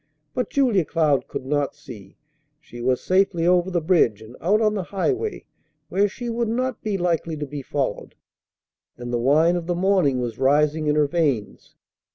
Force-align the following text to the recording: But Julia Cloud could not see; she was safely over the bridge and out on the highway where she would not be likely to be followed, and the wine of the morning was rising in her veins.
But 0.33 0.49
Julia 0.49 0.83
Cloud 0.83 1.27
could 1.27 1.45
not 1.45 1.75
see; 1.75 2.17
she 2.59 2.81
was 2.81 3.01
safely 3.01 3.45
over 3.45 3.69
the 3.69 3.79
bridge 3.81 4.19
and 4.23 4.35
out 4.41 4.59
on 4.59 4.73
the 4.73 4.81
highway 4.81 5.45
where 5.89 6.07
she 6.07 6.27
would 6.27 6.47
not 6.49 6.81
be 6.81 6.97
likely 6.97 7.37
to 7.37 7.45
be 7.45 7.61
followed, 7.61 8.15
and 8.97 9.13
the 9.13 9.19
wine 9.19 9.55
of 9.55 9.67
the 9.67 9.75
morning 9.75 10.19
was 10.19 10.39
rising 10.39 10.87
in 10.87 10.95
her 10.95 11.05
veins. 11.07 11.75